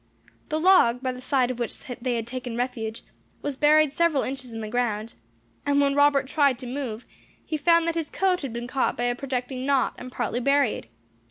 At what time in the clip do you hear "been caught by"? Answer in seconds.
8.51-9.03